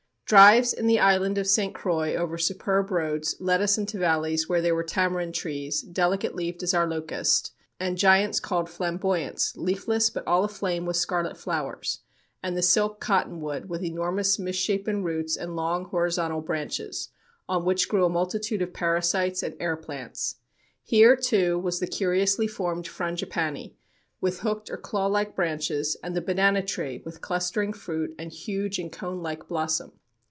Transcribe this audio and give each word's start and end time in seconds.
Drives 0.31 0.71
in 0.71 0.87
the 0.87 1.01
island 1.01 1.37
of 1.37 1.45
St. 1.45 1.75
Croix 1.75 2.15
over 2.15 2.37
superb 2.37 2.89
roads 2.89 3.35
led 3.41 3.61
us 3.61 3.77
into 3.77 3.99
valleys 3.99 4.47
where 4.47 4.61
there 4.61 4.73
were 4.73 4.81
tamarind 4.81 5.35
trees, 5.35 5.81
delicate 5.81 6.33
leaved 6.35 6.63
as 6.63 6.73
our 6.73 6.87
locust, 6.87 7.51
and 7.81 7.97
giants 7.97 8.39
called 8.39 8.69
flamboyants, 8.69 9.57
leafless 9.57 10.09
but 10.09 10.25
all 10.25 10.45
aflame 10.45 10.85
with 10.85 10.95
scarlet 10.95 11.35
flowers; 11.37 11.99
and 12.41 12.55
the 12.55 12.61
silk 12.61 13.01
cottonwood 13.01 13.65
with 13.67 13.83
enormous 13.83 14.39
misshapen 14.39 15.03
roots 15.03 15.35
and 15.35 15.57
long 15.57 15.83
horizontal 15.83 16.39
branches, 16.39 17.09
on 17.49 17.65
which 17.65 17.89
grew 17.89 18.05
a 18.05 18.09
multitude 18.09 18.61
of 18.61 18.71
parasites 18.71 19.43
and 19.43 19.57
air 19.59 19.75
plants. 19.75 20.35
Here, 20.81 21.17
too, 21.17 21.59
was 21.59 21.81
the 21.81 21.87
curiously 21.87 22.47
formed 22.47 22.87
frangipani, 22.87 23.73
with 24.21 24.39
hooked 24.39 24.69
or 24.69 24.77
claw 24.77 25.07
like 25.07 25.35
branches, 25.35 25.97
and 26.01 26.15
the 26.15 26.21
banana 26.21 26.61
tree, 26.61 27.01
with 27.03 27.19
clustering 27.19 27.73
fruit 27.73 28.15
and 28.17 28.31
huge 28.31 28.79
and 28.79 28.93
cone 28.93 29.21
like 29.21 29.49
blossom. 29.49 29.91